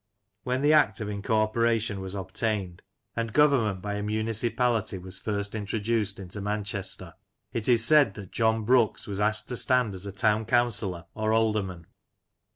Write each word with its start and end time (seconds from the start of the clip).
When 0.41 0.63
the 0.63 0.73
Act 0.73 0.99
of 0.99 1.09
Incorporation 1.09 2.01
was 2.01 2.15
obtained, 2.15 2.81
and 3.15 3.31
government 3.31 3.83
by 3.83 3.93
a 3.97 4.01
municipality 4.01 4.97
was 4.97 5.19
first 5.19 5.53
intro 5.53 5.77
duced 5.77 6.19
into 6.19 6.41
Manchester, 6.41 7.13
it 7.53 7.69
is 7.69 7.85
said 7.85 8.15
that 8.15 8.31
John 8.31 8.65
Brooks 8.65 9.05
was 9.05 9.21
asked 9.21 9.47
to 9.49 9.57
stand 9.57 9.93
as 9.93 10.07
a 10.07 10.11
Town 10.11 10.43
Councillor 10.45 11.05
or 11.13 11.33
Alderman. 11.33 11.85